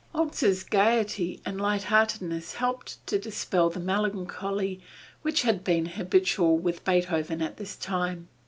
Holz's 0.15 0.63
gayety 0.63 1.43
and 1.45 1.61
light 1.61 1.83
heartedness 1.83 2.53
helped 2.55 3.05
to 3.05 3.19
dispel 3.19 3.69
the 3.69 3.79
melancholy 3.79 4.81
which 5.21 5.43
had 5.43 5.63
become 5.63 5.85
habitual 5.85 6.57
with 6.57 6.83
Beethoven 6.83 7.39
at 7.39 7.57
this 7.57 7.75
time. 7.75 8.27